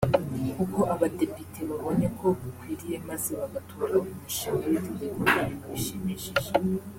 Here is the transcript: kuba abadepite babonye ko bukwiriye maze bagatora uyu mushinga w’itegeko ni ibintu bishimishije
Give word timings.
kuba 0.53 0.79
abadepite 0.93 1.59
babonye 1.69 2.07
ko 2.17 2.25
bukwiriye 2.39 2.97
maze 3.09 3.31
bagatora 3.39 3.93
uyu 4.03 4.13
mushinga 4.23 4.63
w’itegeko 4.71 5.19
ni 5.23 5.31
ibintu 5.37 5.65
bishimishije 5.73 6.49